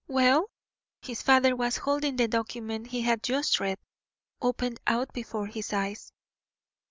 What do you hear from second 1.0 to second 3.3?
His father was holding the document he had